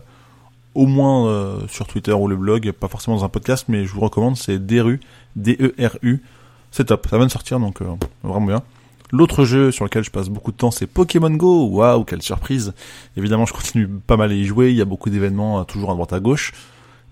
au 0.74 0.86
moins 0.86 1.58
sur 1.68 1.86
Twitter 1.86 2.12
ou 2.12 2.28
le 2.28 2.36
blog, 2.36 2.70
pas 2.72 2.88
forcément 2.88 3.16
dans 3.16 3.24
un 3.24 3.28
podcast, 3.28 3.66
mais 3.68 3.84
je 3.84 3.92
vous 3.92 4.00
recommande, 4.00 4.36
c'est 4.36 4.64
DERU, 4.64 5.00
D-E-R-U, 5.34 6.22
c'est 6.70 6.86
top, 6.86 7.06
ça 7.08 7.16
vient 7.16 7.26
de 7.26 7.32
sortir, 7.32 7.60
donc 7.60 7.80
euh, 7.82 7.86
vraiment 8.22 8.46
bien. 8.46 8.62
L'autre 9.10 9.44
jeu 9.44 9.70
sur 9.70 9.84
lequel 9.84 10.04
je 10.04 10.10
passe 10.10 10.28
beaucoup 10.28 10.52
de 10.52 10.56
temps, 10.56 10.70
c'est 10.70 10.86
Pokémon 10.86 11.30
Go. 11.30 11.66
Waouh, 11.68 12.04
quelle 12.04 12.20
surprise 12.20 12.74
Évidemment, 13.16 13.46
je 13.46 13.54
continue 13.54 13.88
pas 13.88 14.18
mal 14.18 14.30
à 14.30 14.34
y 14.34 14.44
jouer. 14.44 14.70
Il 14.70 14.76
y 14.76 14.82
a 14.82 14.84
beaucoup 14.84 15.08
d'événements, 15.08 15.60
euh, 15.60 15.64
toujours 15.64 15.90
à 15.90 15.94
droite 15.94 16.12
à 16.12 16.20
gauche. 16.20 16.52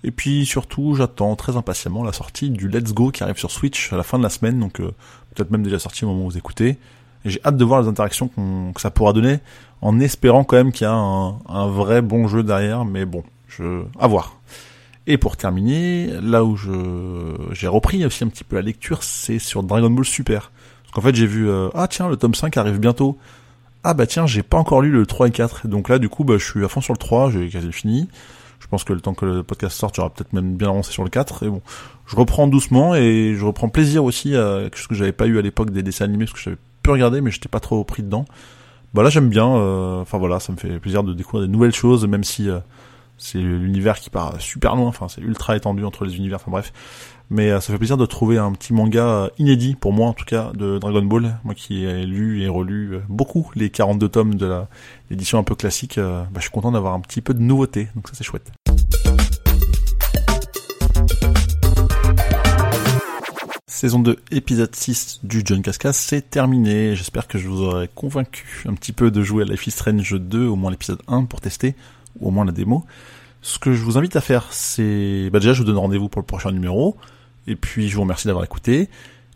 Et 0.05 0.11
puis 0.11 0.45
surtout, 0.45 0.95
j'attends 0.95 1.35
très 1.37 1.57
impatiemment 1.57 2.05
la 2.05 2.13
sortie 2.13 2.51
du 2.51 2.69
Let's 2.69 2.93
Go 2.93 3.11
qui 3.11 3.23
arrive 3.23 3.39
sur 3.39 3.51
Switch 3.51 3.93
à 3.93 3.97
la 3.97 4.03
fin 4.03 4.19
de 4.19 4.23
la 4.23 4.29
semaine, 4.29 4.61
donc 4.61 4.81
euh, 4.81 4.93
peut-être 5.35 5.51
même 5.51 5.63
déjà 5.63 5.79
sorti 5.79 6.05
au 6.05 6.09
moment 6.09 6.27
où 6.27 6.31
vous 6.31 6.39
écoutez. 6.39 6.79
Et 7.25 7.31
j'ai 7.31 7.41
hâte 7.45 7.57
de 7.57 7.65
voir 7.65 7.81
les 7.83 7.89
interactions 7.89 8.29
que 8.29 8.81
ça 8.81 8.91
pourra 8.91 9.13
donner, 9.13 9.41
en 9.81 9.99
espérant 9.99 10.45
quand 10.45 10.57
même 10.57 10.73
qu'il 10.73 10.85
y 10.85 10.89
a 10.89 10.93
un, 10.93 11.39
un, 11.49 11.67
vrai 11.67 12.03
bon 12.03 12.29
jeu 12.29 12.43
derrière. 12.43 12.85
Mais 12.85 13.05
bon, 13.05 13.25
je 13.49 13.83
à 13.99 14.07
voir. 14.07 14.37
Et 15.07 15.19
pour 15.19 15.37
terminer, 15.37 16.09
là 16.21 16.45
où 16.45 16.57
je 16.57 16.73
j'ai 17.53 17.69
repris 17.69 18.05
aussi 18.05 18.25
un 18.25 18.29
petit 18.29 18.45
peu 18.45 18.57
la 18.57 18.63
lecture, 18.63 19.03
c'est 19.03 19.39
sur 19.39 19.63
Dragon 19.63 19.91
Ball 19.91 20.05
Super. 20.05 20.51
Parce 20.83 20.95
qu'en 20.95 21.01
fait, 21.01 21.15
j'ai 21.15 21.27
vu 21.27 21.49
euh, 21.49 21.69
ah 21.75 21.87
tiens, 21.89 22.09
le 22.09 22.17
tome 22.17 22.35
5 22.35 22.57
arrive 22.57 22.79
bientôt. 22.79 23.17
Ah 23.85 23.95
bah 23.95 24.07
tiens, 24.07 24.27
j'ai 24.27 24.43
pas 24.43 24.59
encore 24.59 24.83
lu 24.83 24.91
le 24.91 25.07
3 25.07 25.29
et 25.29 25.31
4. 25.31 25.69
Donc 25.69 25.89
là, 25.89 26.01
du 26.01 26.09
coup, 26.09 26.25
bah 26.25 26.39
je 26.39 26.45
suis 26.45 26.65
à 26.65 26.69
fond 26.69 26.81
sur 26.81 26.93
le 26.93 26.99
3, 26.99 27.31
j'ai 27.31 27.49
quasi 27.49 27.73
fini. 27.73 28.09
Je 28.59 28.67
pense 28.67 28.83
que 28.83 28.93
le 28.93 29.01
temps 29.01 29.15
que 29.15 29.25
le 29.25 29.43
podcast 29.45 29.77
sorte, 29.77 29.95
j'aurai 29.95 30.11
peut-être 30.11 30.33
même 30.33 30.57
bien 30.57 30.71
avancé 30.71 30.91
sur 30.91 31.05
le 31.05 31.11
4 31.11 31.45
et 31.45 31.49
bon, 31.49 31.63
je 32.07 32.17
reprends 32.17 32.49
doucement 32.49 32.97
et 32.97 33.35
je 33.39 33.45
reprends 33.45 33.69
plaisir 33.69 34.03
aussi 34.03 34.35
à 34.35 34.63
quelque 34.63 34.77
chose 34.77 34.89
que 34.89 34.95
j'avais 34.95 35.13
pas 35.13 35.27
eu 35.27 35.39
à 35.39 35.43
l'époque 35.43 35.71
des 35.71 35.85
dessins 35.85 36.07
animés 36.07 36.25
parce 36.25 36.33
que 36.33 36.41
j'avais 36.41 36.57
pu 36.83 36.91
regarder 36.91 37.21
mais 37.21 37.31
j'étais 37.31 37.49
pas 37.49 37.61
trop 37.61 37.85
pris 37.85 38.03
dedans. 38.03 38.25
Bah 38.93 39.05
là, 39.05 39.11
j'aime 39.11 39.29
bien 39.29 39.47
euh, 39.47 40.01
enfin 40.01 40.19
voilà, 40.19 40.41
ça 40.41 40.53
me 40.53 40.57
fait 40.57 40.81
plaisir 40.81 41.05
de 41.05 41.13
découvrir 41.13 41.47
des 41.47 41.53
nouvelles 41.53 41.75
choses 41.75 42.07
même 42.07 42.25
si 42.25 42.49
euh, 42.49 42.59
c'est 43.19 43.39
l'univers 43.39 43.99
qui 43.99 44.11
part 44.11 44.41
super 44.41 44.77
loin, 44.77 44.89
enfin 44.89 45.09
c'est 45.09 45.21
ultra 45.21 45.57
étendu 45.57 45.85
entre 45.85 46.05
les 46.05 46.17
univers, 46.17 46.39
enfin 46.41 46.51
bref. 46.51 46.73
Mais 47.29 47.51
euh, 47.51 47.61
ça 47.61 47.73
fait 47.73 47.79
plaisir 47.79 47.97
de 47.97 48.07
trouver 48.07 48.39
un 48.39 48.53
petit 48.53 48.73
manga 48.73 49.09
euh, 49.09 49.29
inédit, 49.39 49.75
pour 49.75 49.93
moi 49.93 50.09
en 50.09 50.13
tout 50.13 50.25
cas, 50.25 50.53
de 50.55 50.79
Dragon 50.79 51.03
Ball. 51.03 51.39
Moi 51.45 51.55
qui 51.55 51.85
ai 51.85 52.07
lu 52.07 52.43
et 52.43 52.49
relu 52.49 52.95
euh, 52.95 53.01
beaucoup 53.09 53.51
les 53.55 53.71
42 53.71 54.09
tomes 54.09 54.35
de 54.35 54.61
l'édition 55.11 55.39
un 55.39 55.43
peu 55.43 55.55
classique, 55.55 55.99
bah, 55.99 56.29
je 56.37 56.43
suis 56.43 56.51
content 56.51 56.73
d'avoir 56.73 56.95
un 56.95 57.01
petit 57.01 57.21
peu 57.21 57.35
de 57.35 57.41
nouveauté, 57.41 57.89
donc 57.97 58.09
ça 58.09 58.15
c'est 58.15 58.25
chouette. 58.25 58.53
Saison 63.67 63.99
2, 63.99 64.17
épisode 64.31 64.75
6 64.75 65.21
du 65.23 65.43
John 65.45 65.61
Cascas, 65.61 65.93
c'est 65.93 66.31
terminé. 66.31 66.97
J'espère 66.97 67.29
que 67.29 67.39
je 67.39 67.47
vous 67.47 67.61
aurai 67.61 67.91
convaincu 67.95 68.65
un 68.67 68.73
petit 68.73 68.93
peu 68.93 69.11
de 69.11 69.23
jouer 69.23 69.43
à 69.43 69.47
Life 69.47 69.67
is 69.67 69.73
Strange 69.73 70.19
2, 70.19 70.47
au 70.47 70.57
moins 70.57 70.71
l'épisode 70.71 71.03
1 71.09 71.25
pour 71.25 71.43
tester 71.43 71.75
ou 72.21 72.29
au 72.29 72.31
moins 72.31 72.45
la 72.45 72.53
démo. 72.53 72.85
Ce 73.43 73.59
que 73.59 73.75
je 73.75 73.83
vous 73.83 73.97
invite 73.97 74.17
à 74.17 74.21
faire, 74.21 74.47
c'est 74.51 75.31
bah 75.31 75.39
déjà 75.39 75.53
je 75.53 75.61
vous 75.61 75.67
donne 75.67 75.79
rendez-vous 75.79 76.09
pour 76.09 76.21
le 76.21 76.27
prochain 76.27 76.51
numéro, 76.51 76.97
et 77.47 77.55
puis 77.55 77.89
je 77.89 77.95
vous 77.95 78.03
remercie 78.03 78.27
d'avoir 78.27 78.45
écouté, 78.45 78.89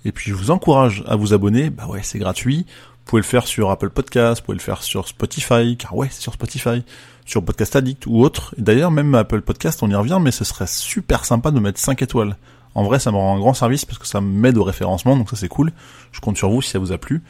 et 0.05 0.13
puis 0.13 0.31
je 0.31 0.37
vous 0.37 0.51
encourage 0.51 1.05
à 1.07 1.15
vous 1.15 1.33
abonner, 1.33 1.71
bah 1.71 1.87
ouais 1.87 2.01
c'est 2.03 2.19
gratuit, 2.19 2.67
vous 2.67 3.05
pouvez 3.05 3.23
le 3.23 3.27
faire 3.27 3.47
sur 3.47 3.71
Apple 3.71 3.91
Podcast, 3.91 4.41
vous 4.41 4.47
pouvez 4.47 4.59
le 4.59 4.63
faire 4.63 4.83
sur 4.83 5.07
Spotify, 5.07 5.77
car 5.77 5.97
ouais 5.97 6.09
c'est 6.11 6.23
sur 6.23 6.33
Spotify, 6.33 6.83
sur 7.25 7.45
Podcast 7.45 7.77
Addict 7.77 8.07
ou 8.07 8.21
autre, 8.21 8.55
et 8.59 8.63
d'ailleurs 8.63 8.91
même 8.91 9.15
Apple 9.15 9.43
Podcast 9.43 9.81
on 9.83 9.91
y 9.91 9.95
revient, 9.95 10.19
mais 10.21 10.33
ce 10.33 10.45
serait 10.45 10.67
super 10.67 11.25
sympa 11.25 11.53
de 11.53 11.61
mettre 11.61 11.79
5 11.79 12.03
étoiles. 12.03 12.37
En 12.75 12.83
vrai 12.83 12.99
ça 12.99 13.13
me 13.13 13.17
rend 13.17 13.37
un 13.37 13.39
grand 13.39 13.55
service 13.55 13.85
parce 13.85 13.99
que 13.99 14.07
ça 14.07 14.21
m'aide 14.21 14.57
au 14.57 14.65
référencement, 14.65 15.17
donc 15.17 15.31
ça 15.31 15.37
c'est 15.37 15.49
cool, 15.49 15.73
je 16.11 16.21
compte 16.21 16.37
sur 16.37 16.51
vous 16.51 16.63
si 16.63 16.71
ça 16.71 16.79
vous 16.81 16.91
a 16.91 16.99
plu 16.99 17.23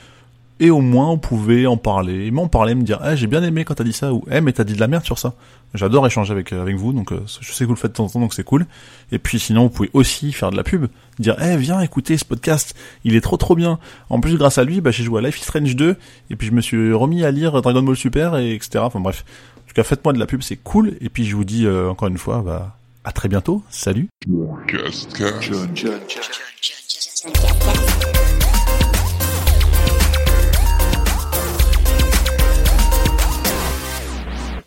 et 0.61 0.71
au 0.71 0.81
moins 0.81 1.09
on 1.09 1.19
pouvait 1.19 1.67
en 1.67 1.77
parler, 1.77 2.31
m'en 2.31 2.47
parler, 2.47 2.75
me 2.75 2.83
dire, 2.83 3.01
eh, 3.05 3.17
j'ai 3.17 3.27
bien 3.27 3.43
aimé 3.43 3.65
quand 3.65 3.75
t'as 3.75 3.85
dit 3.85 3.93
ça, 3.93 4.13
ou 4.13 4.25
eh, 4.31 4.41
mais 4.41 4.53
t'as 4.53 4.65
dit 4.65 4.75
de 4.75 4.81
la 4.81 4.87
merde 4.87 5.05
sur 5.05 5.19
ça. 5.19 5.35
J'adore 5.75 6.07
échanger 6.07 6.33
avec 6.33 6.53
euh, 6.53 6.61
avec 6.61 6.77
vous, 6.77 6.93
donc 6.93 7.13
euh, 7.13 7.21
je 7.41 7.53
sais 7.53 7.65
que 7.65 7.69
vous 7.69 7.75
le 7.75 7.79
faites 7.79 7.93
de 7.93 7.97
temps 7.97 8.05
en 8.05 8.09
temps, 8.09 8.21
donc 8.21 8.35
c'est 8.35 8.45
cool. 8.45 8.67
Et 9.11 9.19
puis 9.19 9.39
sinon, 9.39 9.65
vous 9.65 9.71
pouvez 9.71 9.91
aussi 9.95 10.33
faire 10.33 10.51
de 10.51 10.57
la 10.57 10.63
pub, 10.63 10.87
dire, 11.19 11.37
eh, 11.41 11.57
viens 11.57 11.81
écouter 11.81 12.19
ce 12.19 12.25
podcast, 12.25 12.75
il 13.05 13.17
est 13.17 13.21
trop 13.21 13.37
trop 13.37 13.57
bien. 13.57 13.79
En 14.11 14.21
plus, 14.21 14.37
grâce 14.37 14.59
à 14.59 14.65
lui, 14.65 14.81
bah, 14.81 14.91
j'ai 14.91 15.03
joué 15.03 15.21
à 15.21 15.27
Life 15.27 15.41
is 15.41 15.45
Strange 15.45 15.75
2, 15.75 15.97
et 16.31 16.37
puis 16.37 16.49
je 16.49 16.53
me 16.53 16.61
suis 16.61 16.93
remis 16.93 17.25
à 17.25 17.31
lire 17.31 17.63
Dragon 17.63 17.83
Ball 17.83 17.97
Super, 17.97 18.37
et 18.37 18.55
etc. 18.55 18.81
Enfin 18.81 19.01
bref, 19.01 19.25
en 19.57 19.69
tout 19.69 19.75
cas, 19.75 19.85
faites-moi 19.85 20.13
de 20.13 20.19
la 20.19 20.27
pub, 20.27 20.43
c'est 20.43 20.57
cool. 20.57 20.97
Et 21.01 21.09
puis 21.09 21.25
je 21.25 21.37
vous 21.37 21.45
dis 21.45 21.65
euh, 21.65 21.89
encore 21.89 22.09
une 22.09 22.19
fois, 22.19 22.43
bah, 22.45 22.77
à 23.05 23.13
très 23.13 23.29
bientôt, 23.29 23.63
salut. 23.71 24.09